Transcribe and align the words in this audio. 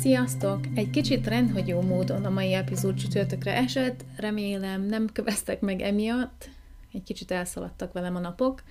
Sziasztok! 0.00 0.60
Egy 0.74 0.90
kicsit 0.90 1.26
rendhagyó 1.26 1.80
módon 1.80 2.24
a 2.24 2.30
mai 2.30 2.52
epizód 2.52 2.94
csütörtökre 2.94 3.56
esett, 3.56 4.04
remélem 4.16 4.82
nem 4.82 5.06
köveztek 5.12 5.60
meg 5.60 5.80
emiatt, 5.80 6.48
egy 6.92 7.02
kicsit 7.02 7.30
elszaladtak 7.30 7.92
velem 7.92 8.16
a 8.16 8.20
napok, 8.20 8.62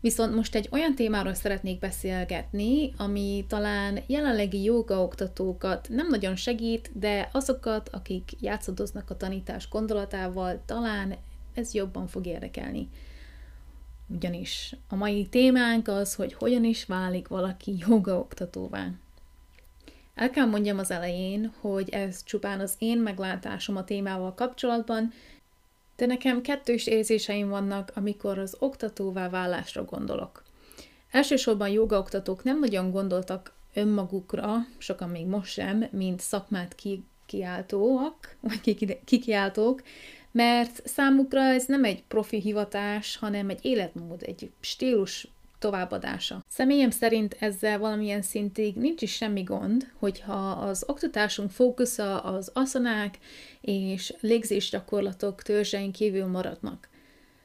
viszont 0.00 0.34
most 0.34 0.54
egy 0.54 0.68
olyan 0.72 0.94
témáról 0.94 1.34
szeretnék 1.34 1.78
beszélgetni, 1.78 2.92
ami 2.96 3.44
talán 3.48 3.98
jelenlegi 4.06 4.62
jogaoktatókat 4.62 5.88
nem 5.88 6.08
nagyon 6.08 6.36
segít, 6.36 6.90
de 6.98 7.28
azokat, 7.32 7.88
akik 7.88 8.30
játszadoznak 8.40 9.10
a 9.10 9.16
tanítás 9.16 9.68
gondolatával, 9.68 10.62
talán 10.66 11.14
ez 11.54 11.74
jobban 11.74 12.06
fog 12.06 12.26
érdekelni. 12.26 12.88
Ugyanis 14.06 14.76
a 14.88 14.94
mai 14.94 15.26
témánk 15.26 15.88
az, 15.88 16.14
hogy 16.14 16.32
hogyan 16.32 16.64
is 16.64 16.84
válik 16.84 17.28
valaki 17.28 17.74
jogaoktatóvá. 17.86 18.90
El 20.14 20.30
kell 20.30 20.46
mondjam 20.46 20.78
az 20.78 20.90
elején, 20.90 21.52
hogy 21.60 21.88
ez 21.88 22.22
csupán 22.24 22.60
az 22.60 22.74
én 22.78 22.98
meglátásom 22.98 23.76
a 23.76 23.84
témával 23.84 24.34
kapcsolatban, 24.34 25.12
de 25.96 26.06
nekem 26.06 26.40
kettős 26.40 26.86
érzéseim 26.86 27.48
vannak, 27.48 27.92
amikor 27.94 28.38
az 28.38 28.56
oktatóvá 28.58 29.28
válásra 29.28 29.84
gondolok. 29.84 30.42
Elsősorban 31.10 31.68
jogaoktatók 31.68 32.44
nem 32.44 32.58
nagyon 32.58 32.90
gondoltak 32.90 33.52
önmagukra, 33.74 34.56
sokan 34.78 35.08
még 35.08 35.26
most 35.26 35.52
sem, 35.52 35.86
mint 35.90 36.20
szakmát 36.20 36.74
ki, 36.74 37.04
kiáltóak, 37.26 38.36
vagy 38.40 38.94
kikiáltók, 39.04 39.82
mert 40.30 40.86
számukra 40.88 41.40
ez 41.40 41.64
nem 41.66 41.84
egy 41.84 42.02
profi 42.02 42.40
hivatás, 42.40 43.16
hanem 43.16 43.48
egy 43.48 43.64
életmód, 43.64 44.22
egy 44.22 44.50
stílus 44.60 45.28
továbbadása. 45.58 46.44
Személyem 46.48 46.90
szerint 46.90 47.36
ezzel 47.38 47.78
valamilyen 47.78 48.22
szintig 48.22 48.76
nincs 48.76 49.02
is 49.02 49.14
semmi 49.14 49.42
gond, 49.42 49.92
hogyha 49.98 50.50
az 50.50 50.84
oktatásunk 50.86 51.50
fókusza 51.50 52.20
az 52.20 52.50
aszanák 52.54 53.18
és 53.60 54.14
légzésgyakorlatok 54.20 55.42
törzsein 55.42 55.92
kívül 55.92 56.26
maradnak. 56.26 56.88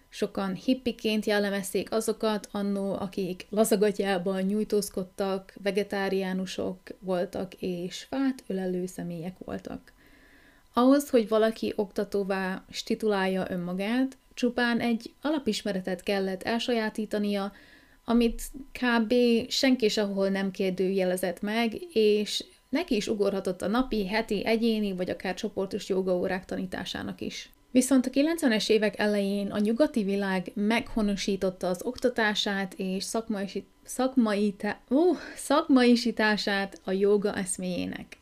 Sokan 0.09 0.53
hippiként 0.53 1.25
jellemezték 1.25 1.91
azokat 1.91 2.47
annó, 2.51 2.93
akik 2.93 3.45
lazagatyában 3.49 4.41
nyújtózkodtak, 4.41 5.53
vegetáriánusok 5.63 6.79
voltak 6.99 7.53
és 7.53 8.03
fát 8.09 8.43
ölelő 8.47 8.85
személyek 8.85 9.37
voltak. 9.37 9.93
Ahhoz, 10.73 11.09
hogy 11.09 11.27
valaki 11.27 11.73
oktatóvá 11.75 12.65
titulálja 12.85 13.45
önmagát, 13.49 14.17
csupán 14.33 14.79
egy 14.79 15.13
alapismeretet 15.21 16.03
kellett 16.03 16.43
elsajátítania, 16.43 17.51
amit 18.09 18.41
kb. 18.71 19.13
senki 19.47 19.89
sehol 19.89 20.29
nem 20.29 20.51
kérdőjelezett 20.51 21.41
meg, 21.41 21.73
és 21.93 22.45
neki 22.69 22.95
is 22.95 23.07
ugorhatott 23.07 23.61
a 23.61 23.67
napi, 23.67 24.07
heti, 24.07 24.45
egyéni 24.45 24.93
vagy 24.93 25.09
akár 25.09 25.33
csoportos 25.33 25.89
jogaórák 25.89 26.45
tanításának 26.45 27.21
is. 27.21 27.49
Viszont 27.71 28.05
a 28.05 28.09
90-es 28.09 28.69
évek 28.69 28.99
elején 28.99 29.51
a 29.51 29.59
nyugati 29.59 30.03
világ 30.03 30.51
meghonosította 30.53 31.67
az 31.67 31.81
oktatását 31.83 32.73
és 32.77 33.03
szakmai, 33.03 33.65
szakmai, 33.83 34.55
uh, 34.89 35.17
szakmaisítását 35.35 36.81
a 36.83 36.91
joga 36.91 37.35
eszméjének. 37.35 38.17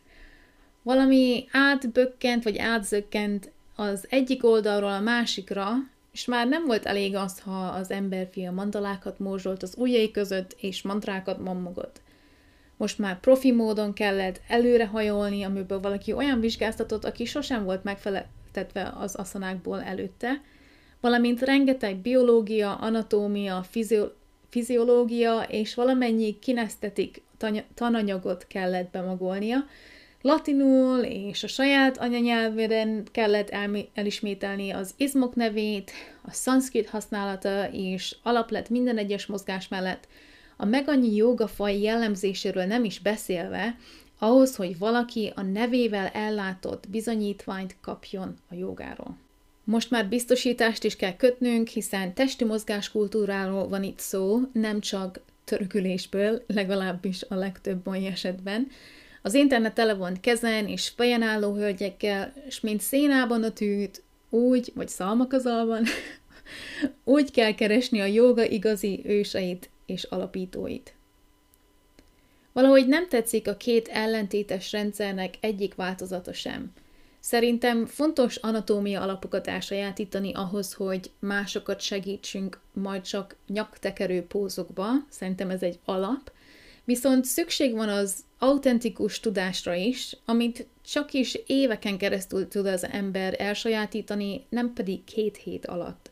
Valami 0.84 1.46
átbökkent 1.52 2.44
vagy 2.44 2.58
átzökkent 2.58 3.52
az 3.76 4.06
egyik 4.10 4.46
oldalról 4.46 4.92
a 4.92 5.00
másikra, 5.00 5.74
és 6.18 6.26
már 6.26 6.48
nem 6.48 6.66
volt 6.66 6.86
elég 6.86 7.16
az, 7.16 7.40
ha 7.40 7.66
az 7.66 7.92
emberfia 7.92 8.52
mandalákat 8.52 9.20
morzsolt 9.20 9.64
az 9.64 9.74
ujjai 9.78 10.12
között, 10.12 10.56
és 10.60 10.82
mantrákat 10.82 11.40
mammogott. 11.44 12.02
Most 12.78 13.00
már 13.00 13.20
profi 13.20 13.52
módon 13.52 13.94
kellett 13.94 14.42
előrehajolni, 14.48 15.44
amiből 15.44 15.80
valaki 15.80 16.14
olyan 16.14 16.40
vizsgáztatott, 16.40 17.06
aki 17.06 17.26
sosem 17.26 17.64
volt 17.64 17.84
megfeleltetve 17.84 18.94
az 18.98 19.16
aszanákból 19.16 19.84
előtte, 19.84 20.42
valamint 21.02 21.42
rengeteg 21.42 21.96
biológia, 21.96 22.76
anatómia, 22.76 23.66
fizió- 23.70 24.12
fiziológia 24.50 25.42
és 25.42 25.76
valamennyi 25.76 26.40
kinesztetik 26.40 27.22
tananyagot 27.74 28.48
kellett 28.48 28.92
bemagolnia, 28.92 29.58
latinul 30.22 31.00
és 31.00 31.44
a 31.44 31.48
saját 31.48 31.98
anyanyelveden 31.98 33.08
kellett 33.12 33.56
elismételni 33.94 34.72
az 34.72 34.94
izmok 34.98 35.36
nevét, 35.36 35.92
a 36.22 36.32
szanszkrit 36.32 36.90
használata 36.90 37.70
és 37.72 38.16
alap 38.24 38.50
lett 38.50 38.70
minden 38.70 38.98
egyes 38.98 39.26
mozgás 39.26 39.68
mellett, 39.68 40.08
a 40.58 40.66
megannyi 40.66 41.16
jogafaj 41.16 41.80
jellemzéséről 41.80 42.66
nem 42.66 42.84
is 42.84 43.00
beszélve, 43.00 43.76
ahhoz, 44.20 44.56
hogy 44.56 44.78
valaki 44.78 45.32
a 45.36 45.42
nevével 45.42 46.08
ellátott 46.08 46.90
bizonyítványt 46.90 47.76
kapjon 47.82 48.36
a 48.50 48.56
jogáról. 48.56 49.18
Most 49.64 49.92
már 49.92 50.08
biztosítást 50.08 50.84
is 50.84 50.96
kell 50.96 51.16
kötnünk, 51.16 51.68
hiszen 51.68 52.14
testi 52.14 52.44
mozgáskultúráról 52.44 53.68
van 53.68 53.84
itt 53.84 54.00
szó, 54.00 54.40
nem 54.52 54.80
csak 54.80 55.20
törökülésből, 55.44 56.44
legalábbis 56.48 57.24
a 57.30 57.36
legtöbb 57.36 57.86
mai 57.86 58.06
esetben, 58.06 58.68
az 59.28 59.34
internet 59.34 59.74
tele 59.74 59.94
van 59.94 60.20
kezen 60.22 60.68
és 60.68 60.90
fejen 60.96 61.22
álló 61.22 61.54
hölgyekkel, 61.54 62.34
és 62.46 62.60
mint 62.60 62.82
szénában 62.82 63.44
a 63.44 63.52
tűt, 63.52 64.04
úgy, 64.30 64.72
vagy 64.76 64.88
szalmakazalban, 64.88 65.84
úgy 67.04 67.32
kell 67.32 67.54
keresni 67.54 68.00
a 68.00 68.06
joga 68.06 68.46
igazi 68.46 69.02
őseit 69.06 69.70
és 69.86 70.04
alapítóit. 70.04 70.94
Valahogy 72.54 72.88
nem 72.88 73.08
tetszik 73.08 73.48
a 73.48 73.58
két 73.58 73.88
ellentétes 73.88 74.72
rendszernek 74.72 75.34
egyik 75.40 75.76
változata 75.76 76.34
sem. 76.34 76.72
Szerintem 77.20 77.86
fontos 77.86 78.36
anatómia 78.36 79.02
alapokat 79.02 79.48
elsajátítani 79.48 80.34
ahhoz, 80.34 80.74
hogy 80.74 81.12
másokat 81.20 81.80
segítsünk 81.80 82.60
majd 82.74 83.02
csak 83.02 83.36
nyaktekerő 83.48 84.24
pózokba, 84.24 84.90
szerintem 85.10 85.50
ez 85.50 85.62
egy 85.62 85.80
alap, 85.86 86.32
viszont 86.88 87.26
szükség 87.26 87.74
van 87.74 87.90
az 87.90 88.24
autentikus 88.40 89.20
tudásra 89.20 89.74
is, 89.74 90.18
amit 90.26 90.68
csak 90.86 91.14
is 91.14 91.38
éveken 91.46 91.98
keresztül 91.98 92.48
tud 92.48 92.66
az 92.66 92.88
ember 92.92 93.36
elsajátítani, 93.38 94.46
nem 94.50 94.74
pedig 94.74 95.04
két 95.04 95.38
hét 95.38 95.66
alatt. 95.66 96.12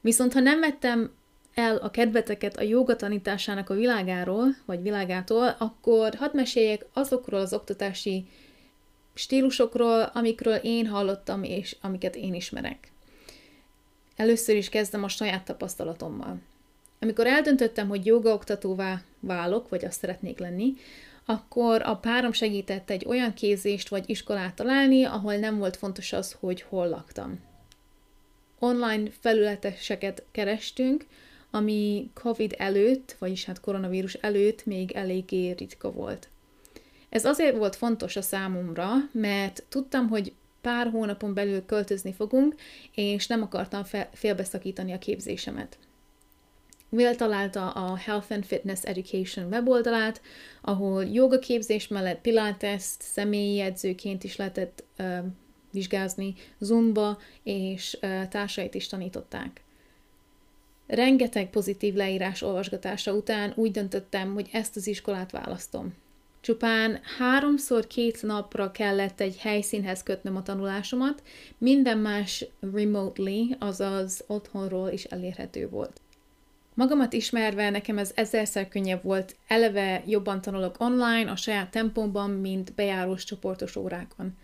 Viszont 0.00 0.32
ha 0.32 0.40
nem 0.40 0.60
vettem 0.60 1.12
el 1.54 1.76
a 1.76 1.90
kedveteket 1.90 2.56
a 2.56 2.62
joga 2.62 2.96
tanításának 2.96 3.70
a 3.70 3.74
világáról, 3.74 4.46
vagy 4.64 4.82
világától, 4.82 5.56
akkor 5.58 6.14
hadd 6.14 6.36
meséljek 6.36 6.86
azokról 6.92 7.40
az 7.40 7.52
oktatási 7.52 8.24
stílusokról, 9.14 10.02
amikről 10.02 10.56
én 10.56 10.86
hallottam, 10.86 11.42
és 11.42 11.76
amiket 11.80 12.16
én 12.16 12.34
ismerek. 12.34 12.92
Először 14.16 14.56
is 14.56 14.68
kezdem 14.68 15.04
a 15.04 15.08
saját 15.08 15.44
tapasztalatommal. 15.44 16.38
Amikor 17.00 17.26
eldöntöttem, 17.26 17.88
hogy 17.88 18.06
jogaoktatóvá 18.06 19.02
válok, 19.20 19.68
vagy 19.68 19.84
azt 19.84 19.98
szeretnék 20.00 20.38
lenni, 20.38 20.74
akkor 21.24 21.82
a 21.82 21.96
párom 21.96 22.32
segített 22.32 22.90
egy 22.90 23.04
olyan 23.06 23.34
képzést 23.34 23.88
vagy 23.88 24.04
iskolát 24.06 24.54
találni, 24.54 25.04
ahol 25.04 25.36
nem 25.36 25.58
volt 25.58 25.76
fontos 25.76 26.12
az, 26.12 26.36
hogy 26.40 26.62
hol 26.62 26.88
laktam. 26.88 27.40
Online 28.58 29.10
felületeseket 29.20 30.22
kerestünk, 30.30 31.06
ami 31.50 32.10
COVID 32.14 32.54
előtt, 32.58 33.16
vagyis 33.18 33.44
hát 33.44 33.60
koronavírus 33.60 34.14
előtt 34.14 34.66
még 34.66 34.92
eléggé 34.92 35.50
ritka 35.50 35.92
volt. 35.92 36.28
Ez 37.08 37.24
azért 37.24 37.56
volt 37.56 37.76
fontos 37.76 38.16
a 38.16 38.22
számomra, 38.22 38.92
mert 39.12 39.64
tudtam, 39.68 40.08
hogy 40.08 40.32
pár 40.60 40.90
hónapon 40.90 41.34
belül 41.34 41.64
költözni 41.66 42.12
fogunk, 42.12 42.54
és 42.94 43.26
nem 43.26 43.42
akartam 43.42 43.82
félbeszakítani 44.12 44.92
a 44.92 44.98
képzésemet. 44.98 45.78
Will 46.92 47.14
találta 47.14 47.70
a 47.70 47.96
Health 47.96 48.32
and 48.32 48.44
Fitness 48.44 48.82
Education 48.82 49.46
weboldalát, 49.46 50.20
ahol 50.60 51.04
jogaképzés 51.04 51.88
mellett 51.88 52.20
pilates 52.20 52.82
személyi 52.98 53.60
edzőként 53.60 54.24
is 54.24 54.36
lehetett 54.36 54.84
uh, 54.98 55.18
vizsgázni, 55.72 56.34
zumba 56.58 57.18
és 57.42 57.98
uh, 58.02 58.28
társait 58.28 58.74
is 58.74 58.86
tanították. 58.86 59.62
Rengeteg 60.86 61.50
pozitív 61.50 61.94
leírás 61.94 62.42
olvasgatása 62.42 63.12
után 63.12 63.52
úgy 63.56 63.70
döntöttem, 63.70 64.34
hogy 64.34 64.48
ezt 64.52 64.76
az 64.76 64.86
iskolát 64.86 65.30
választom. 65.30 65.94
Csupán 66.40 67.00
háromszor 67.18 67.86
két 67.86 68.22
napra 68.22 68.70
kellett 68.70 69.20
egy 69.20 69.36
helyszínhez 69.38 70.02
kötnöm 70.02 70.36
a 70.36 70.42
tanulásomat, 70.42 71.22
minden 71.58 71.98
más 71.98 72.46
remotely, 72.72 73.56
azaz 73.58 74.24
otthonról 74.26 74.90
is 74.90 75.04
elérhető 75.04 75.68
volt. 75.68 76.00
Magamat 76.80 77.12
ismerve 77.12 77.70
nekem 77.70 77.98
ez 77.98 78.12
ezerszer 78.14 78.68
könnyebb 78.68 79.02
volt, 79.02 79.36
eleve 79.46 80.02
jobban 80.06 80.40
tanulok 80.40 80.74
online, 80.78 81.30
a 81.30 81.36
saját 81.36 81.70
tempomban, 81.70 82.30
mint 82.30 82.74
bejárós 82.74 83.24
csoportos 83.24 83.76
órákon. 83.76 84.36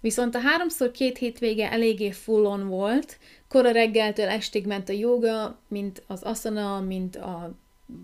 Viszont 0.00 0.34
a 0.34 0.38
háromszor 0.40 0.90
két 0.90 1.18
hétvége 1.18 1.70
eléggé 1.70 2.10
full-on 2.10 2.68
volt, 2.68 3.18
kora 3.48 3.70
reggeltől 3.70 4.28
estig 4.28 4.66
ment 4.66 4.88
a 4.88 4.92
joga, 4.92 5.58
mint 5.68 6.02
az 6.06 6.22
asana, 6.22 6.80
mint 6.80 7.16
a 7.16 7.58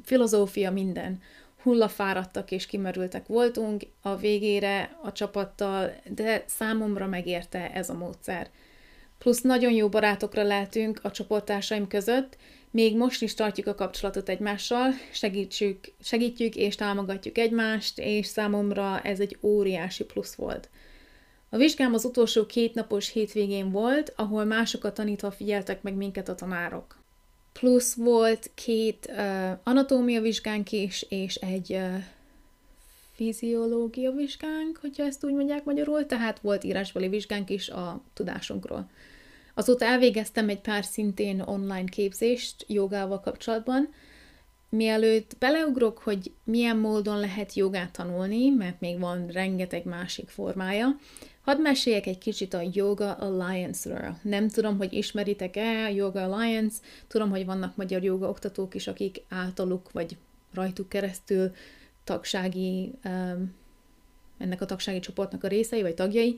filozófia, 0.04 0.70
minden. 0.70 1.22
Hullafáradtak 1.62 2.50
és 2.50 2.66
kimerültek 2.66 3.26
voltunk 3.26 3.82
a 4.02 4.16
végére 4.16 4.98
a 5.02 5.12
csapattal, 5.12 5.94
de 6.04 6.44
számomra 6.46 7.06
megérte 7.06 7.72
ez 7.72 7.90
a 7.90 7.94
módszer. 7.94 8.50
Plusz 9.18 9.40
nagyon 9.40 9.72
jó 9.72 9.88
barátokra 9.88 10.42
lehetünk 10.42 11.00
a 11.02 11.10
csoporttársaim 11.10 11.88
között, 11.88 12.36
még 12.70 12.96
most 12.96 13.22
is 13.22 13.34
tartjuk 13.34 13.66
a 13.66 13.74
kapcsolatot 13.74 14.28
egymással, 14.28 14.92
segítjük, 15.12 15.78
segítjük 16.00 16.56
és 16.56 16.74
támogatjuk 16.74 17.38
egymást, 17.38 17.98
és 17.98 18.26
számomra 18.26 19.00
ez 19.00 19.20
egy 19.20 19.38
óriási 19.40 20.04
plusz 20.04 20.34
volt. 20.34 20.68
A 21.50 21.56
vizsgám 21.56 21.94
az 21.94 22.04
utolsó 22.04 22.46
két 22.46 22.74
napos 22.74 23.08
hétvégén 23.10 23.70
volt, 23.70 24.12
ahol 24.16 24.44
másokat 24.44 24.94
tanítva 24.94 25.30
figyeltek 25.30 25.82
meg 25.82 25.94
minket 25.94 26.28
a 26.28 26.34
tanárok. 26.34 26.96
Plusz 27.52 27.94
volt 27.94 28.50
két 28.54 29.10
uh, 29.10 29.50
anatómia 29.62 30.20
vizsgánk 30.20 30.72
is, 30.72 31.06
és 31.08 31.34
egy 31.34 31.72
uh, 31.72 31.94
fiziológia 33.18 34.10
vizsgánk, 34.10 34.78
hogyha 34.80 35.04
ezt 35.04 35.24
úgy 35.24 35.32
mondják 35.32 35.64
magyarul, 35.64 36.06
tehát 36.06 36.40
volt 36.40 36.64
írásbeli 36.64 37.08
vizsgánk 37.08 37.50
is 37.50 37.68
a 37.68 38.02
tudásunkról. 38.14 38.90
Azóta 39.54 39.84
elvégeztem 39.84 40.48
egy 40.48 40.60
pár 40.60 40.84
szintén 40.84 41.40
online 41.40 41.84
képzést 41.84 42.64
jogával 42.68 43.20
kapcsolatban. 43.20 43.88
Mielőtt 44.68 45.36
beleugrok, 45.38 45.98
hogy 45.98 46.32
milyen 46.44 46.76
módon 46.76 47.20
lehet 47.20 47.54
jogát 47.54 47.92
tanulni, 47.92 48.48
mert 48.48 48.80
még 48.80 48.98
van 48.98 49.26
rengeteg 49.26 49.84
másik 49.84 50.28
formája, 50.28 50.98
hadd 51.40 51.60
meséljek 51.60 52.06
egy 52.06 52.18
kicsit 52.18 52.54
a 52.54 52.68
Yoga 52.72 53.12
Alliance-ről. 53.12 54.16
Nem 54.22 54.48
tudom, 54.48 54.76
hogy 54.76 54.92
ismeritek-e 54.92 55.90
Yoga 55.90 56.22
Alliance, 56.22 56.76
tudom, 57.08 57.30
hogy 57.30 57.44
vannak 57.44 57.76
magyar 57.76 58.02
joga 58.02 58.28
oktatók 58.28 58.74
is, 58.74 58.86
akik 58.86 59.22
általuk 59.28 59.92
vagy 59.92 60.16
rajtuk 60.54 60.88
keresztül 60.88 61.52
tagsági, 62.08 62.92
um, 63.04 63.54
ennek 64.38 64.60
a 64.60 64.66
tagsági 64.66 65.00
csoportnak 65.00 65.44
a 65.44 65.48
részei, 65.48 65.82
vagy 65.82 65.94
tagjai, 65.94 66.36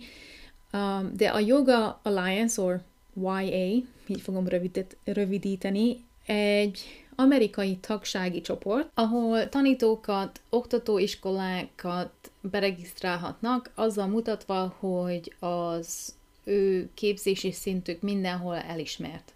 um, 0.73 1.13
de 1.17 1.29
a 1.29 1.39
Yoga 1.39 2.01
Alliance, 2.03 2.63
or 2.63 2.81
YA, 3.23 3.83
így 4.07 4.21
fogom 4.21 4.49
rövidít, 4.49 4.97
rövidíteni, 5.05 6.05
egy 6.27 6.81
amerikai 7.15 7.77
tagsági 7.77 8.41
csoport, 8.41 8.91
ahol 8.95 9.49
tanítókat, 9.49 10.41
oktatóiskolákat 10.49 12.13
beregisztrálhatnak, 12.41 13.71
azzal 13.75 14.07
mutatva, 14.07 14.77
hogy 14.79 15.35
az 15.39 16.15
ő 16.45 16.91
képzési 16.95 17.53
szintük 17.53 18.01
mindenhol 18.01 18.57
elismert. 18.57 19.33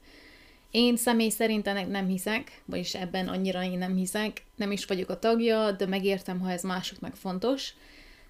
Én 0.75 0.97
személy 0.97 1.29
szerint 1.29 1.67
ennek 1.67 1.89
nem 1.89 2.07
hiszek, 2.07 2.63
vagyis 2.65 2.95
ebben 2.95 3.29
annyira 3.29 3.63
én 3.63 3.79
nem 3.79 3.97
hiszek, 3.97 4.45
nem 4.57 4.73
is 4.73 4.85
vagyok 4.85 5.09
a 5.09 5.19
tagja, 5.19 5.71
de 5.73 5.87
megértem, 5.87 6.41
ha 6.41 6.51
ez 6.51 6.63
másoknak 6.63 7.17
fontos. 7.17 7.75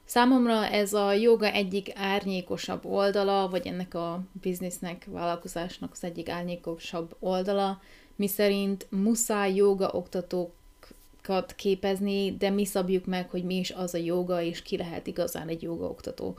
Számomra 0.05 0.67
ez 0.67 0.93
a 0.93 1.13
joga 1.13 1.53
egyik 1.53 1.91
árnyékosabb 1.95 2.85
oldala, 2.85 3.49
vagy 3.49 3.67
ennek 3.67 3.95
a 3.95 4.23
biznisznek, 4.33 5.07
vállalkozásnak 5.11 5.93
az 5.93 6.05
egyik 6.05 6.29
árnyékosabb 6.29 7.17
oldala, 7.19 7.81
mi 8.17 8.27
szerint 8.27 8.87
muszáj 8.91 9.55
joga 9.55 9.91
oktatókat 9.93 11.55
képezni, 11.57 12.37
de 12.37 12.51
mi 12.51 12.65
szabjuk 12.65 13.07
meg, 13.07 13.31
hogy 13.31 13.45
mi 13.45 13.59
is 13.59 13.71
az 13.71 13.95
a 13.95 13.99
joga, 13.99 14.43
és 14.43 14.63
ki 14.63 14.77
lehet 14.77 15.07
igazán 15.07 15.49
egy 15.49 15.63
joga 15.63 15.85
oktató. 15.85 16.39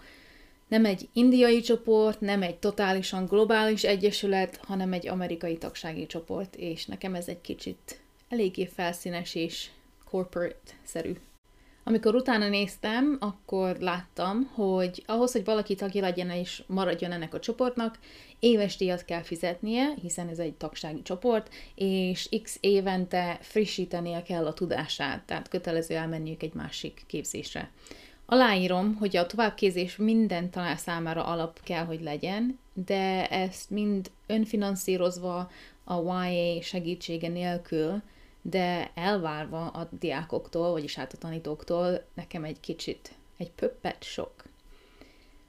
Nem 0.68 0.86
egy 0.86 1.10
indiai 1.14 1.62
csoport, 1.62 2.20
nem 2.20 2.42
egy 2.42 2.58
totálisan 2.58 3.26
globális 3.26 3.84
egyesület, 3.84 4.56
hanem 4.56 4.94
egy 4.94 5.08
amerikai 5.08 5.58
tagsági 5.58 6.06
csoport, 6.06 6.56
és 6.56 6.86
nekem 6.86 7.16
ez 7.16 7.28
egy 7.28 7.42
kicsit 7.42 8.00
eléggé 8.30 8.66
felszínes 8.66 9.36
és 9.36 9.70
corporate-szerű. 10.10 11.14
Amikor 11.88 12.16
utána 12.16 12.50
néztem, 12.50 13.18
akkor 13.20 13.78
láttam, 13.80 14.52
hogy 14.54 15.04
ahhoz, 15.06 15.32
hogy 15.32 15.46
valaki 15.46 15.76
tagja 15.76 16.02
legyen 16.02 16.30
és 16.30 16.64
maradjon 16.68 17.12
ennek 17.12 17.34
a 17.34 17.40
csoportnak, 17.40 18.00
éves 18.40 18.78
díjat 18.78 19.06
kell 19.06 19.22
fizetnie, 19.22 19.94
hiszen 20.02 20.28
ez 20.28 20.40
egy 20.40 20.54
tagsági 20.54 21.02
csoport, 21.02 21.54
és 21.76 22.30
x 22.44 22.58
évente 22.60 23.38
frissítenie 23.42 24.24
kell 24.24 24.46
a 24.46 24.54
tudását, 24.54 25.26
tehát 25.26 25.48
kötelező 25.48 25.96
elmenniük 25.96 26.44
egy 26.44 26.54
másik 26.54 27.04
képzésre. 27.08 27.72
Aláírom, 28.26 28.96
hogy 28.96 29.18
a 29.18 29.26
továbbképzés 29.26 29.96
minden 29.96 30.50
tanár 30.50 30.78
számára 30.78 31.26
alap 31.26 31.64
kell, 31.64 31.86
hogy 31.86 32.02
legyen, 32.02 32.60
de 32.74 33.30
ezt 33.30 33.70
mind 33.70 34.12
önfinanszírozva 34.28 35.50
a 35.84 36.14
YA 36.14 36.62
segítsége 36.62 37.28
nélkül 37.28 38.02
de 38.50 38.92
elvárva 38.94 39.68
a 39.68 39.90
diákoktól, 40.00 40.72
vagyis 40.72 40.96
hát 40.96 41.14
a 41.14 41.18
tanítóktól 41.18 42.04
nekem 42.14 42.44
egy 42.44 42.60
kicsit 42.60 43.12
egy 43.38 43.52
pöppet 43.52 44.04
sok. 44.04 44.32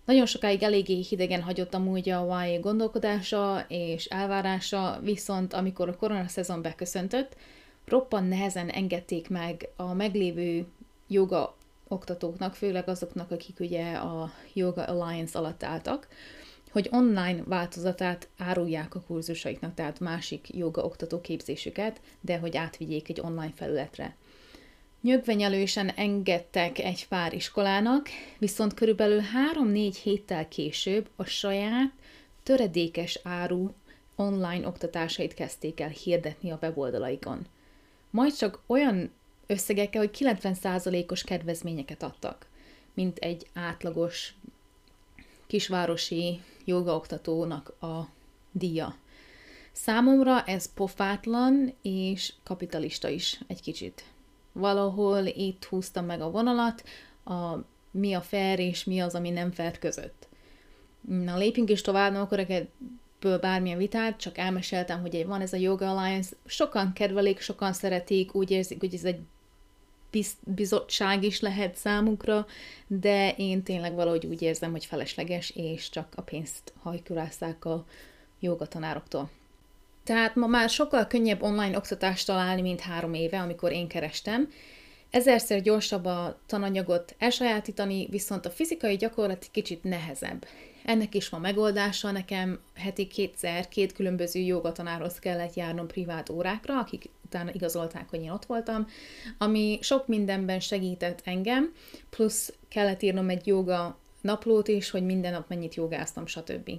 Nagyon 0.05 0.27
sokáig 0.27 0.63
eléggé 0.63 1.01
hidegen 1.01 1.43
hagyott 1.43 1.75
amúgy 1.75 2.09
a 2.09 2.45
YA 2.45 2.61
gondolkodása 2.61 3.65
és 3.69 4.05
elvárása, 4.05 5.01
viszont 5.03 5.53
amikor 5.53 5.89
a 5.89 5.97
koronaszezon 5.97 6.63
beköszöntött, 6.63 7.37
roppan 7.85 8.25
nehezen 8.25 8.69
engedték 8.69 9.29
meg 9.29 9.69
a 9.77 9.93
meglévő 9.93 10.67
joga 11.09 11.57
oktatóknak, 11.89 12.55
főleg 12.55 12.89
azoknak, 12.89 13.31
akik 13.31 13.61
ugye 13.61 13.93
a 13.93 14.33
Yoga 14.53 14.85
Alliance 14.85 15.39
alatt 15.39 15.63
álltak, 15.63 16.09
hogy 16.71 16.89
online 16.91 17.43
változatát 17.45 18.29
árulják 18.39 18.95
a 18.95 19.01
kurzusaiknak, 19.01 19.75
tehát 19.75 20.01
másik 20.01 20.55
joga 20.55 20.83
oktató 20.83 21.21
képzésüket, 21.21 22.01
de 22.21 22.39
hogy 22.39 22.57
átvigyék 22.57 23.09
egy 23.09 23.21
online 23.21 23.53
felületre. 23.55 24.17
Nyögvenyelősen 25.01 25.89
engedtek 25.89 26.79
egy 26.79 27.09
pár 27.09 27.35
iskolának, 27.35 28.09
viszont 28.39 28.75
körülbelül 28.75 29.21
3-4 29.63 29.97
héttel 30.03 30.49
később 30.49 31.09
a 31.17 31.25
saját 31.25 31.93
töredékes 32.43 33.21
áru 33.23 33.71
online 34.17 34.67
oktatásait 34.67 35.35
kezdték 35.35 35.81
el 35.81 35.89
hirdetni 35.89 36.51
a 36.51 36.59
weboldalaikon. 36.63 37.47
Majd 38.11 38.37
csak 38.37 38.61
olyan 38.67 39.11
összegekkel, 39.47 40.01
hogy 40.01 40.17
90%-os 40.19 41.23
kedvezményeket 41.23 42.03
adtak, 42.03 42.47
mint 42.95 43.19
egy 43.19 43.47
átlagos 43.55 44.35
kisvárosi 45.47 46.41
jogaoktatónak 46.65 47.83
a 47.83 48.09
díja. 48.53 48.97
Számomra 49.73 50.43
ez 50.45 50.73
pofátlan 50.73 51.75
és 51.83 52.33
kapitalista 52.43 53.09
is 53.09 53.41
egy 53.47 53.61
kicsit. 53.61 54.05
Valahol 54.53 55.27
itt 55.27 55.65
húztam 55.65 56.05
meg 56.05 56.21
a 56.21 56.31
vonalat, 56.31 56.83
a 57.25 57.57
mi 57.91 58.15
a 58.15 58.21
fair 58.21 58.59
és 58.59 58.85
mi 58.85 59.01
az, 59.01 59.15
ami 59.15 59.31
nem 59.31 59.53
fair 59.53 59.79
között. 59.79 60.29
Na, 61.01 61.37
lépjünk 61.37 61.71
is 61.71 61.81
tovább, 61.81 62.13
nem 62.13 62.23
akarok 62.23 62.51
ebből 62.51 63.39
bármilyen 63.39 63.79
vitát, 63.79 64.17
csak 64.21 64.39
elmeséltem, 64.39 65.01
hogy 65.01 65.27
van 65.27 65.41
ez 65.41 65.53
a 65.53 65.57
Yoga 65.57 65.91
Alliance, 65.91 66.37
sokan 66.47 66.93
kedvelik, 66.93 67.41
sokan 67.41 67.73
szeretik, 67.73 68.35
úgy 68.35 68.51
érzik, 68.51 68.81
hogy 68.81 68.95
ez 68.95 69.05
egy 69.05 69.21
bizottság 70.45 71.23
is 71.23 71.41
lehet 71.41 71.77
számukra, 71.77 72.47
de 72.87 73.35
én 73.37 73.63
tényleg 73.63 73.95
valahogy 73.95 74.27
úgy 74.27 74.43
érzem, 74.43 74.71
hogy 74.71 74.85
felesleges, 74.85 75.51
és 75.51 75.89
csak 75.89 76.13
a 76.17 76.21
pénzt 76.23 76.73
hajkurásszák 76.83 77.65
a 77.65 77.85
jogatanároktól. 78.41 79.31
Tehát 80.05 80.35
ma 80.35 80.47
már 80.47 80.71
sokkal 80.71 81.07
könnyebb 81.07 81.43
online 81.43 81.77
oktatást 81.77 82.27
találni, 82.27 82.61
mint 82.61 82.81
három 82.81 83.15
éve, 83.15 83.41
amikor 83.41 83.73
én 83.73 83.89
kerestem. 83.89 84.49
Ezerszer 85.11 85.63
gyorsabb 85.63 86.05
a 86.05 86.39
tananyagot 86.47 87.15
elsajátítani, 87.19 88.07
viszont 88.11 88.47
a 88.47 88.51
fizikai 88.51 88.97
gyakorlat 88.97 89.49
kicsit 89.51 89.85
nehezebb. 89.85 90.47
Ennek 90.85 91.15
is 91.15 91.29
van 91.29 91.41
megoldása, 91.41 92.11
nekem 92.11 92.61
heti 92.75 93.07
kétszer 93.07 93.69
két 93.69 93.93
különböző 93.93 94.41
jogatanárhoz 94.41 95.19
kellett 95.19 95.55
járnom 95.55 95.87
privát 95.87 96.31
órákra, 96.31 96.79
akik 96.79 97.09
utána 97.27 97.51
igazolták, 97.53 98.11
hogy 98.11 98.23
én 98.23 98.31
ott 98.31 98.45
voltam, 98.45 98.87
ami 99.39 99.79
sok 99.83 100.07
mindenben 100.07 100.61
segített 100.61 101.21
engem, 101.25 101.73
plusz 102.11 102.53
kellett 102.69 103.03
írnom 103.03 103.29
egy 103.29 103.47
joga 103.47 103.99
naplót 104.21 104.69
is, 104.69 104.91
hogy 104.91 105.05
minden 105.05 105.33
nap 105.33 105.49
mennyit 105.49 105.75
jogáztam, 105.75 106.27
stb. 106.27 106.71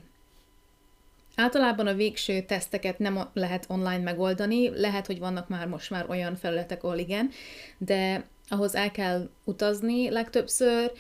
Általában 1.36 1.88
a 1.88 1.94
végső 1.94 2.42
teszteket 2.42 3.00
nem 3.00 3.30
lehet 3.34 3.66
online 3.68 4.04
megoldani, 4.04 4.80
lehet, 4.80 5.06
hogy 5.06 5.20
vannak 5.20 5.48
már 5.48 5.68
most 5.68 5.90
már 5.90 6.10
olyan 6.10 6.36
felületek, 6.36 6.84
ahol 6.84 6.98
igen, 6.98 7.30
de 7.78 8.28
ahhoz 8.50 8.76
el 8.76 8.92
kell 8.92 9.30
utazni 9.44 10.10
legtöbbször, 10.10 10.92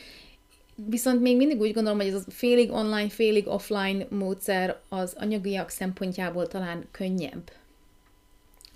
Viszont 0.85 1.21
még 1.21 1.37
mindig 1.37 1.59
úgy 1.59 1.73
gondolom, 1.73 1.99
hogy 1.99 2.07
ez 2.07 2.23
a 2.27 2.31
félig 2.31 2.71
online, 2.71 3.09
félig 3.09 3.47
offline 3.47 4.05
módszer 4.09 4.79
az 4.89 5.13
anyagiak 5.17 5.69
szempontjából 5.69 6.47
talán 6.47 6.87
könnyebb. 6.91 7.51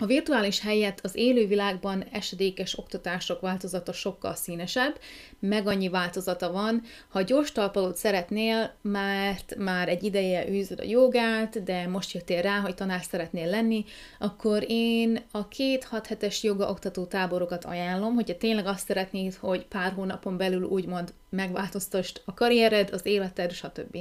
A 0.02 0.06
virtuális 0.06 0.60
helyett 0.60 1.00
az 1.04 1.16
élő 1.16 1.48
világban 1.48 2.04
esedékes 2.12 2.78
oktatások 2.78 3.42
változata 3.42 3.94
sokkal 3.94 4.36
színesebb, 4.36 5.00
meg 5.40 5.68
annyi 5.68 5.90
változata 5.90 6.52
van. 6.52 6.82
Ha 7.10 7.22
gyors 7.22 7.52
talpalót 7.52 7.96
szeretnél, 7.96 8.74
mert 8.82 9.56
már 9.56 9.90
egy 9.90 10.04
ideje 10.04 10.50
űzöd 10.50 10.80
a 10.80 10.84
jogát, 10.84 11.64
de 11.64 11.88
most 11.88 12.12
jöttél 12.12 12.42
rá, 12.42 12.60
hogy 12.60 12.76
tanár 12.76 13.02
szeretnél 13.04 13.50
lenni, 13.50 13.86
akkor 14.20 14.64
én 14.68 15.24
a 15.32 15.48
két 15.48 15.84
6 15.84 16.08
hetes 16.08 16.44
joga 16.44 16.70
oktató 16.70 17.06
táborokat 17.06 17.66
ajánlom, 17.66 18.14
hogyha 18.14 18.38
tényleg 18.38 18.66
azt 18.66 18.86
szeretnéd, 18.86 19.34
hogy 19.34 19.66
pár 19.66 19.92
hónapon 19.92 20.38
belül 20.38 20.64
úgymond 20.64 21.14
megváltoztasd 21.30 22.22
a 22.26 22.34
karriered, 22.34 22.90
az 22.94 23.06
életed, 23.06 23.52
stb. 23.52 23.98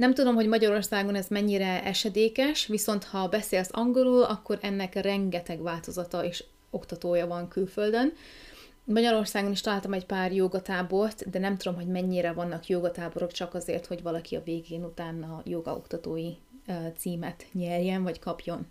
Nem 0.00 0.14
tudom, 0.14 0.34
hogy 0.34 0.46
Magyarországon 0.46 1.14
ez 1.14 1.26
mennyire 1.28 1.84
esedékes, 1.84 2.66
viszont 2.66 3.04
ha 3.04 3.28
beszélsz 3.28 3.68
angolul, 3.72 4.22
akkor 4.22 4.58
ennek 4.62 4.94
rengeteg 4.94 5.62
változata 5.62 6.24
és 6.24 6.44
oktatója 6.70 7.26
van 7.26 7.48
külföldön. 7.48 8.12
Magyarországon 8.84 9.50
is 9.50 9.60
találtam 9.60 9.92
egy 9.92 10.06
pár 10.06 10.32
jogatábort, 10.32 11.30
de 11.30 11.38
nem 11.38 11.56
tudom, 11.56 11.74
hogy 11.74 11.86
mennyire 11.86 12.32
vannak 12.32 12.66
jogatáborok 12.66 13.32
csak 13.32 13.54
azért, 13.54 13.86
hogy 13.86 14.02
valaki 14.02 14.36
a 14.36 14.42
végén 14.44 14.84
utána 14.84 15.42
jogaoktatói 15.44 16.32
címet 16.96 17.46
nyerjen, 17.52 18.02
vagy 18.02 18.18
kapjon. 18.18 18.66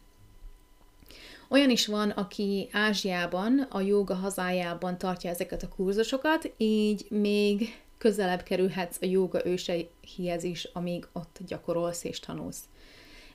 Olyan 1.50 1.70
is 1.70 1.88
van, 1.88 2.10
aki 2.10 2.70
Ázsiában, 2.72 3.60
a 3.60 3.82
joga 3.82 4.16
hazájában 4.16 4.98
tartja 4.98 5.30
ezeket 5.30 5.64
a 5.64 5.70
kurzusokat, 5.76 6.54
így 6.58 7.06
még 7.10 7.82
közelebb 8.00 8.44
kerülhetsz 8.44 8.98
a 9.02 9.06
jóga 9.06 9.46
őseihez 9.46 10.44
is, 10.44 10.70
amíg 10.74 11.08
ott 11.14 11.40
gyakorolsz 11.48 12.04
és 12.04 12.20
tanulsz. 12.20 12.64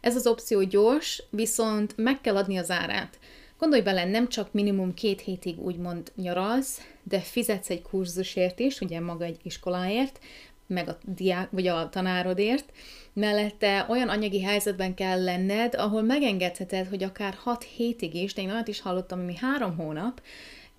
Ez 0.00 0.16
az 0.16 0.26
opció 0.26 0.62
gyors, 0.62 1.22
viszont 1.30 1.96
meg 1.96 2.20
kell 2.20 2.36
adni 2.36 2.56
az 2.56 2.70
árát. 2.70 3.18
Gondolj 3.58 3.82
bele, 3.82 4.04
nem 4.04 4.28
csak 4.28 4.52
minimum 4.52 4.94
két 4.94 5.20
hétig 5.20 5.60
úgymond 5.60 6.12
nyaralsz, 6.16 6.80
de 7.02 7.18
fizetsz 7.20 7.70
egy 7.70 7.82
kurzusért 7.82 8.58
is, 8.58 8.80
ugye 8.80 9.00
maga 9.00 9.24
egy 9.24 9.38
iskoláért, 9.42 10.18
meg 10.66 10.88
a 10.88 10.98
diák, 11.04 11.50
vagy 11.50 11.66
a 11.66 11.88
tanárodért, 11.88 12.72
mellette 13.12 13.86
olyan 13.88 14.08
anyagi 14.08 14.42
helyzetben 14.42 14.94
kell 14.94 15.24
lenned, 15.24 15.74
ahol 15.74 16.02
megengedheted, 16.02 16.86
hogy 16.86 17.02
akár 17.02 17.34
6 17.34 17.62
hétig 17.62 18.14
is, 18.14 18.34
de 18.34 18.42
én 18.42 18.50
olyat 18.50 18.68
is 18.68 18.80
hallottam, 18.80 19.20
ami 19.20 19.36
három 19.36 19.76
hónap, 19.76 20.22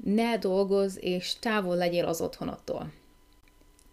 ne 0.03 0.37
dolgoz 0.37 0.97
és 1.01 1.33
távol 1.39 1.75
legyél 1.75 2.05
az 2.05 2.21
otthonottól. 2.21 2.91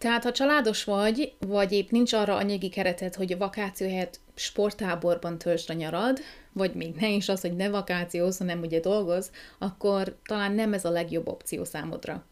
Tehát, 0.02 0.24
ha 0.24 0.32
családos 0.32 0.84
vagy, 0.84 1.32
vagy 1.38 1.72
épp 1.72 1.90
nincs 1.90 2.12
arra 2.12 2.36
anyagi 2.36 2.68
kereted, 2.68 3.14
hogy 3.14 3.32
a 3.32 3.36
vakáció 3.36 3.88
helyett 3.88 4.20
sporttáborban 4.34 5.38
töltsd 5.38 5.70
a 5.70 5.72
nyarad, 5.72 6.18
vagy 6.52 6.74
még 6.74 6.94
ne 6.94 7.08
is 7.08 7.28
az, 7.28 7.40
hogy 7.40 7.56
ne 7.56 7.68
vakációz, 7.68 8.38
hanem 8.38 8.60
ugye 8.60 8.80
dolgoz, 8.80 9.30
akkor 9.58 10.16
talán 10.24 10.52
nem 10.52 10.72
ez 10.72 10.84
a 10.84 10.90
legjobb 10.90 11.28
opció 11.28 11.64
számodra. 11.64 12.24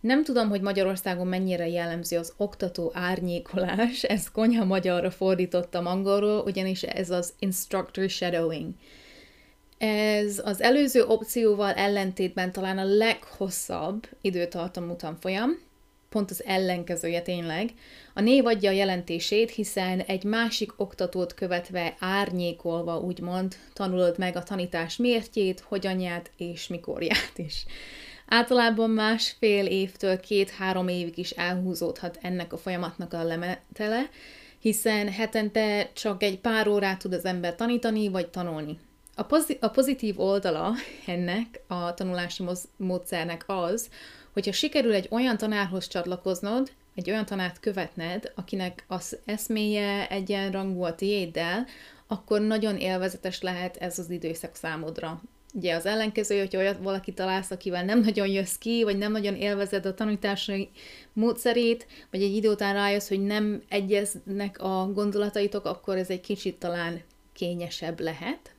Nem 0.00 0.24
tudom, 0.24 0.48
hogy 0.48 0.60
Magyarországon 0.60 1.26
mennyire 1.26 1.68
jellemző 1.68 2.18
az 2.18 2.32
oktató 2.36 2.90
árnyékolás, 2.94 4.02
ezt 4.16 4.30
konyha 4.30 4.64
magyarra 4.64 5.10
fordítottam 5.10 5.86
angolról, 5.86 6.42
ugyanis 6.46 6.82
ez 6.82 7.10
az 7.10 7.32
instructor 7.38 8.08
shadowing. 8.08 8.72
Ez 9.78 10.40
az 10.44 10.60
előző 10.60 11.04
opcióval 11.04 11.72
ellentétben 11.72 12.52
talán 12.52 12.78
a 12.78 12.84
leghosszabb 12.84 14.08
időtartamú 14.20 14.96
tanfolyam, 14.96 15.72
pont 16.14 16.30
az 16.30 16.44
ellenkezője 16.44 17.22
tényleg. 17.22 17.70
A 18.14 18.20
név 18.20 18.46
adja 18.46 18.70
a 18.70 18.74
jelentését, 18.74 19.50
hiszen 19.50 20.00
egy 20.00 20.24
másik 20.24 20.72
oktatót 20.76 21.34
követve 21.34 21.96
árnyékolva, 21.98 22.98
úgymond, 22.98 23.56
tanulod 23.72 24.18
meg 24.18 24.36
a 24.36 24.42
tanítás 24.42 24.96
mértjét, 24.96 25.60
hogyanját 25.60 26.30
és 26.36 26.66
mikorját 26.66 27.32
is. 27.36 27.64
Általában 28.28 28.90
másfél 28.90 29.66
évtől 29.66 30.20
két-három 30.20 30.88
évig 30.88 31.18
is 31.18 31.30
elhúzódhat 31.30 32.18
ennek 32.22 32.52
a 32.52 32.56
folyamatnak 32.56 33.12
a 33.12 33.24
lemetele, 33.24 34.08
hiszen 34.58 35.08
hetente 35.08 35.90
csak 35.92 36.22
egy 36.22 36.38
pár 36.38 36.68
órát 36.68 36.98
tud 36.98 37.12
az 37.12 37.24
ember 37.24 37.54
tanítani 37.54 38.08
vagy 38.08 38.28
tanulni. 38.28 38.78
A, 39.14 39.22
pozit- 39.22 39.62
a 39.62 39.68
pozitív 39.68 40.20
oldala 40.20 40.72
ennek 41.06 41.60
a 41.66 41.94
tanulási 41.94 42.44
módszernek 42.76 43.44
az, 43.46 43.88
hogyha 44.34 44.52
sikerül 44.52 44.94
egy 44.94 45.08
olyan 45.10 45.36
tanárhoz 45.36 45.88
csatlakoznod, 45.88 46.70
egy 46.94 47.10
olyan 47.10 47.24
tanárt 47.24 47.60
követned, 47.60 48.32
akinek 48.34 48.84
az 48.88 49.18
eszméje 49.24 50.08
egyenrangú 50.08 50.82
a 50.82 50.94
tiéddel, 50.94 51.66
akkor 52.06 52.40
nagyon 52.40 52.76
élvezetes 52.76 53.40
lehet 53.40 53.76
ez 53.76 53.98
az 53.98 54.10
időszak 54.10 54.54
számodra. 54.54 55.22
Ugye 55.54 55.74
az 55.74 55.86
ellenkező, 55.86 56.38
hogyha 56.38 56.58
olyat 56.58 56.82
valaki 56.82 57.12
találsz, 57.12 57.50
akivel 57.50 57.84
nem 57.84 58.00
nagyon 58.00 58.28
jössz 58.28 58.56
ki, 58.56 58.82
vagy 58.84 58.98
nem 58.98 59.12
nagyon 59.12 59.34
élvezed 59.34 59.86
a 59.86 59.94
tanítási 59.94 60.70
módszerét, 61.12 61.86
vagy 62.10 62.22
egy 62.22 62.34
idő 62.34 62.50
után 62.50 62.74
rájössz, 62.74 63.08
hogy 63.08 63.22
nem 63.22 63.62
egyeznek 63.68 64.62
a 64.62 64.90
gondolataitok, 64.92 65.64
akkor 65.64 65.96
ez 65.96 66.10
egy 66.10 66.20
kicsit 66.20 66.58
talán 66.58 67.02
kényesebb 67.32 68.00
lehet. 68.00 68.54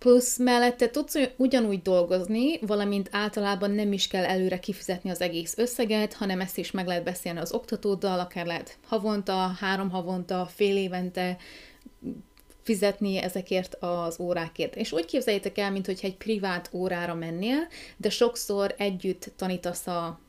Plusz 0.00 0.38
mellette 0.38 0.90
tudsz 0.90 1.14
ugyanúgy 1.36 1.82
dolgozni, 1.82 2.58
valamint 2.58 3.08
általában 3.12 3.70
nem 3.70 3.92
is 3.92 4.08
kell 4.08 4.24
előre 4.24 4.58
kifizetni 4.58 5.10
az 5.10 5.20
egész 5.20 5.54
összeget, 5.56 6.12
hanem 6.12 6.40
ezt 6.40 6.58
is 6.58 6.70
meg 6.70 6.86
lehet 6.86 7.04
beszélni 7.04 7.38
az 7.38 7.52
oktatóddal, 7.52 8.20
akár 8.20 8.46
lehet 8.46 8.78
havonta, 8.86 9.34
három 9.34 9.90
havonta, 9.90 10.48
fél 10.54 10.76
évente 10.76 11.36
fizetni 12.62 13.16
ezekért 13.16 13.74
az 13.74 14.20
órákért. 14.20 14.76
És 14.76 14.92
úgy 14.92 15.04
képzeljétek 15.04 15.58
el, 15.58 15.70
mintha 15.70 15.92
egy 16.02 16.16
privát 16.16 16.70
órára 16.72 17.14
mennél, 17.14 17.68
de 17.96 18.10
sokszor 18.10 18.74
együtt 18.78 19.32
tanítasz 19.36 19.86
a 19.86 20.20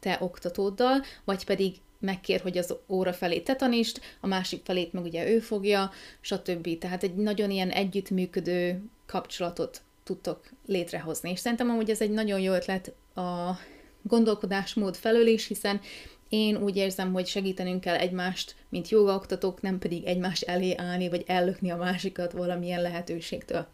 te 0.00 0.18
oktatóddal, 0.20 1.02
vagy 1.24 1.44
pedig 1.44 1.74
megkér, 1.98 2.40
hogy 2.40 2.58
az 2.58 2.76
óra 2.88 3.12
felé 3.12 3.40
te 3.40 3.54
tanítsd, 3.54 4.00
a 4.20 4.26
másik 4.26 4.64
felét 4.64 4.92
meg 4.92 5.04
ugye 5.04 5.30
ő 5.30 5.38
fogja, 5.38 5.90
stb. 6.20 6.78
Tehát 6.78 7.02
egy 7.02 7.14
nagyon 7.14 7.50
ilyen 7.50 7.70
együttműködő 7.70 8.82
kapcsolatot 9.06 9.80
tudtok 10.04 10.40
létrehozni. 10.66 11.30
És 11.30 11.38
szerintem 11.38 11.70
amúgy 11.70 11.90
ez 11.90 12.00
egy 12.00 12.10
nagyon 12.10 12.40
jó 12.40 12.52
ötlet 12.52 12.94
a 13.14 13.58
gondolkodásmód 14.02 14.96
felől 14.96 15.26
is, 15.26 15.46
hiszen 15.46 15.80
én 16.28 16.56
úgy 16.56 16.76
érzem, 16.76 17.12
hogy 17.12 17.26
segítenünk 17.26 17.80
kell 17.80 17.96
egymást, 17.96 18.54
mint 18.68 18.88
jogaoktatók, 18.88 19.60
nem 19.60 19.78
pedig 19.78 20.04
egymás 20.04 20.40
elé 20.40 20.74
állni, 20.76 21.08
vagy 21.08 21.24
ellökni 21.26 21.70
a 21.70 21.76
másikat 21.76 22.32
valamilyen 22.32 22.82
lehetőségtől. 22.82 23.66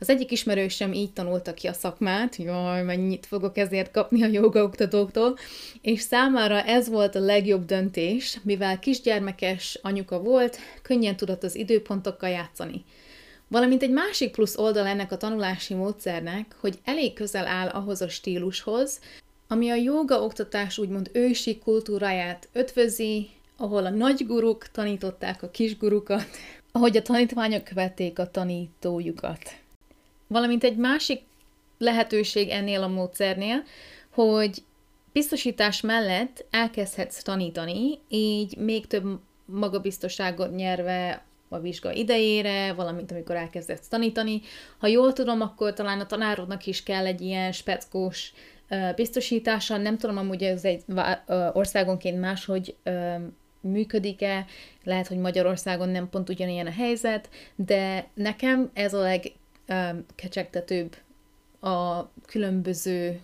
Az 0.00 0.08
egyik 0.08 0.30
ismerősöm 0.30 0.92
így 0.92 1.12
tanulta 1.12 1.54
ki 1.54 1.66
a 1.66 1.72
szakmát, 1.72 2.36
jaj, 2.36 2.82
mennyit 2.82 3.26
fogok 3.26 3.58
ezért 3.58 3.90
kapni 3.90 4.22
a 4.22 4.26
jogaoktatóktól, 4.26 5.36
és 5.80 6.00
számára 6.00 6.62
ez 6.62 6.88
volt 6.88 7.14
a 7.14 7.20
legjobb 7.20 7.64
döntés, 7.64 8.38
mivel 8.42 8.78
kisgyermekes 8.78 9.78
anyuka 9.82 10.20
volt, 10.20 10.58
könnyen 10.82 11.16
tudott 11.16 11.42
az 11.42 11.54
időpontokkal 11.54 12.28
játszani. 12.28 12.84
Valamint 13.48 13.82
egy 13.82 13.90
másik 13.90 14.30
plusz 14.30 14.58
oldal 14.58 14.86
ennek 14.86 15.12
a 15.12 15.16
tanulási 15.16 15.74
módszernek, 15.74 16.56
hogy 16.60 16.78
elég 16.84 17.12
közel 17.12 17.46
áll 17.46 17.68
ahhoz 17.68 18.00
a 18.00 18.08
stílushoz, 18.08 19.00
ami 19.48 19.70
a 19.70 19.74
jóga 19.74 20.22
oktatás 20.22 20.78
úgymond 20.78 21.10
ősi 21.12 21.58
kultúráját 21.58 22.48
ötvözi, 22.52 23.28
ahol 23.56 23.86
a 23.86 23.90
nagy 23.90 24.26
guruk 24.26 24.68
tanították 24.68 25.42
a 25.42 25.50
kis 25.50 25.76
gurukat, 25.76 26.26
ahogy 26.72 26.96
a 26.96 27.02
tanítványok 27.02 27.64
követték 27.64 28.18
a 28.18 28.30
tanítójukat. 28.30 29.50
Valamint 30.26 30.64
egy 30.64 30.76
másik 30.76 31.22
lehetőség 31.78 32.48
ennél 32.48 32.82
a 32.82 32.88
módszernél, 32.88 33.62
hogy 34.10 34.62
biztosítás 35.12 35.80
mellett 35.80 36.44
elkezdhetsz 36.50 37.22
tanítani, 37.22 37.98
így 38.08 38.56
még 38.56 38.86
több 38.86 39.18
magabiztosságot 39.44 40.54
nyerve 40.54 41.24
a 41.54 41.60
vizsga 41.60 41.92
idejére, 41.92 42.72
valamint 42.72 43.10
amikor 43.10 43.36
elkezdesz 43.36 43.88
tanítani. 43.88 44.40
Ha 44.78 44.86
jól 44.86 45.12
tudom, 45.12 45.40
akkor 45.40 45.72
talán 45.72 46.00
a 46.00 46.06
tanárodnak 46.06 46.66
is 46.66 46.82
kell 46.82 47.06
egy 47.06 47.20
ilyen 47.20 47.52
speckós 47.52 48.32
biztosítása. 48.96 49.76
Nem 49.76 49.98
tudom 49.98 50.18
amúgy 50.18 50.42
ez 50.42 50.64
egy 50.64 50.82
országonként 51.52 52.20
máshogy 52.20 52.76
működik-e, 53.60 54.46
lehet, 54.84 55.06
hogy 55.06 55.16
Magyarországon 55.16 55.88
nem 55.88 56.08
pont 56.08 56.28
ugyanilyen 56.28 56.66
a 56.66 56.70
helyzet, 56.70 57.28
de 57.54 58.08
nekem 58.14 58.70
ez 58.74 58.94
a 58.94 59.00
legkecsegtetőbb 59.00 60.96
a 61.60 62.10
különböző 62.26 63.20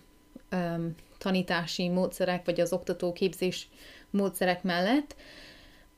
tanítási 1.17 1.89
módszerek, 1.89 2.45
vagy 2.45 2.59
az 2.59 2.73
oktatóképzés 2.73 3.67
módszerek 4.09 4.63
mellett, 4.63 5.15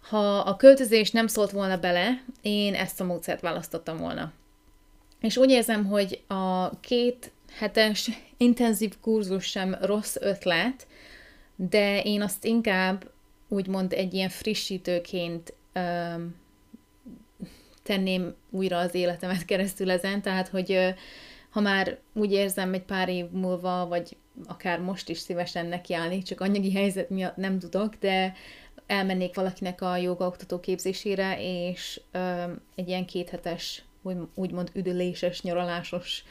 ha 0.09 0.37
a 0.37 0.55
költözés 0.55 1.11
nem 1.11 1.27
szólt 1.27 1.51
volna 1.51 1.77
bele, 1.77 2.23
én 2.41 2.73
ezt 2.73 3.01
a 3.01 3.03
módszert 3.03 3.41
választottam 3.41 3.97
volna. 3.97 4.31
És 5.21 5.37
úgy 5.37 5.49
érzem, 5.49 5.85
hogy 5.85 6.23
a 6.27 6.79
két 6.79 7.31
hetes 7.51 8.09
intenzív 8.37 8.93
kurzus 9.01 9.45
sem 9.45 9.77
rossz 9.81 10.15
ötlet, 10.19 10.87
de 11.55 12.01
én 12.01 12.21
azt 12.21 12.45
inkább 12.45 13.11
úgymond 13.47 13.93
egy 13.93 14.13
ilyen 14.13 14.29
frissítőként 14.29 15.53
um, 15.75 16.35
tenném 17.83 18.35
újra 18.49 18.77
az 18.77 18.93
életemet 18.93 19.45
keresztül 19.45 19.91
ezen, 19.91 20.21
tehát 20.21 20.47
hogy 20.47 20.93
ha 21.49 21.59
már 21.59 21.97
úgy 22.13 22.31
érzem 22.31 22.73
egy 22.73 22.83
pár 22.83 23.09
év 23.09 23.29
múlva, 23.29 23.87
vagy 23.87 24.17
akár 24.45 24.79
most 24.79 25.09
is 25.09 25.17
szívesen 25.17 25.65
nekiállni, 25.65 26.21
csak 26.21 26.41
anyagi 26.41 26.71
helyzet 26.71 27.09
miatt 27.09 27.35
nem 27.35 27.59
tudok, 27.59 27.95
de 27.95 28.33
elmennék 28.87 29.35
valakinek 29.35 29.81
a 29.81 29.97
jogaoktató 29.97 30.59
képzésére, 30.59 31.37
és 31.39 32.01
ö, 32.11 32.43
egy 32.75 32.87
ilyen 32.87 33.05
kéthetes, 33.05 33.83
úgy, 34.01 34.17
úgymond 34.33 34.71
üdüléses, 34.73 35.41
nyaralásos 35.41 36.23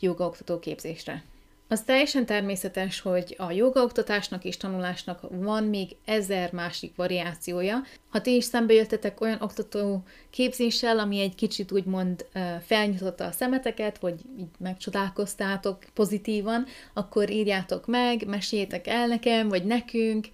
jogaoktató 0.00 0.58
képzésre. 0.58 1.24
Az 1.68 1.82
teljesen 1.82 2.26
természetes, 2.26 3.00
hogy 3.00 3.34
a 3.38 3.50
jogaoktatásnak 3.50 4.44
és 4.44 4.56
tanulásnak 4.56 5.20
van 5.30 5.64
még 5.64 5.96
ezer 6.04 6.52
másik 6.52 6.96
variációja. 6.96 7.82
Ha 8.10 8.20
ti 8.20 8.34
is 8.34 8.44
szembejöttetek 8.44 9.20
olyan 9.20 9.40
oktató 9.40 10.02
képzéssel, 10.30 10.98
ami 10.98 11.20
egy 11.20 11.34
kicsit 11.34 11.72
úgymond 11.72 12.26
felnyitotta 12.66 13.24
a 13.24 13.32
szemeteket, 13.32 13.98
vagy 13.98 14.20
így 14.38 14.48
megcsodálkoztátok 14.58 15.78
pozitívan, 15.94 16.66
akkor 16.92 17.30
írjátok 17.30 17.86
meg, 17.86 18.26
meséljétek 18.26 18.86
el 18.86 19.06
nekem, 19.06 19.48
vagy 19.48 19.64
nekünk, 19.64 20.28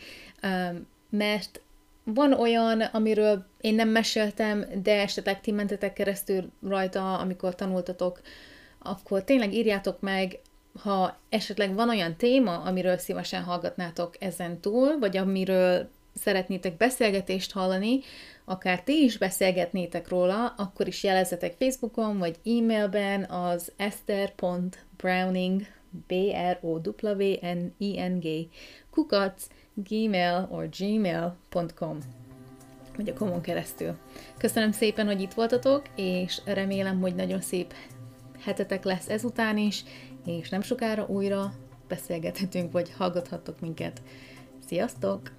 mert 1.11 1.61
van 2.05 2.33
olyan, 2.33 2.81
amiről 2.81 3.47
én 3.61 3.75
nem 3.75 3.89
meséltem, 3.89 4.65
de 4.83 5.01
esetleg 5.01 5.41
ti 5.41 5.51
mentetek 5.51 5.93
keresztül 5.93 6.51
rajta, 6.69 7.19
amikor 7.19 7.55
tanultatok, 7.55 8.21
akkor 8.79 9.25
tényleg 9.25 9.55
írjátok 9.55 10.01
meg, 10.01 10.39
ha 10.83 11.19
esetleg 11.29 11.75
van 11.75 11.89
olyan 11.89 12.17
téma, 12.17 12.59
amiről 12.59 12.99
szívesen 12.99 13.43
hallgatnátok 13.43 14.17
ezen 14.19 14.61
túl, 14.61 14.99
vagy 14.99 15.17
amiről 15.17 15.89
szeretnétek 16.15 16.77
beszélgetést 16.77 17.53
hallani, 17.53 18.01
akár 18.45 18.83
ti 18.83 19.03
is 19.03 19.19
beszélgetnétek 19.19 20.09
róla, 20.09 20.55
akkor 20.57 20.87
is 20.87 21.03
jelezzetek 21.03 21.55
Facebookon, 21.59 22.19
vagy 22.19 22.37
e-mailben 22.45 23.25
az 23.25 23.73
ester.browning 23.77 25.63
b 26.07 26.13
r 26.33 26.59
o 26.63 26.81
w 27.03 27.39
n 27.41 27.75
i 27.79 27.99
n 27.99 28.21
g 28.21 28.49
kukac 28.91 29.47
gmail 29.75 30.49
or 30.51 30.69
gmail.com 30.69 31.99
vagy 32.97 33.09
a 33.09 33.15
komon 33.15 33.41
keresztül. 33.41 33.97
Köszönöm 34.39 34.73
szépen, 34.73 35.07
hogy 35.07 35.21
itt 35.21 35.33
voltatok, 35.33 35.83
és 35.97 36.41
remélem, 36.45 37.01
hogy 37.01 37.15
nagyon 37.15 37.41
szép 37.41 37.75
hetetek 38.39 38.85
lesz 38.85 39.09
ezután 39.09 39.57
is, 39.57 39.85
és 40.27 40.49
nem 40.49 40.63
sokára 40.63 41.07
újra 41.07 41.53
beszélgethetünk, 41.89 42.73
vagy 42.73 42.93
hallgathattok 42.97 43.61
minket. 43.61 44.03
Sziasztok! 44.67 45.39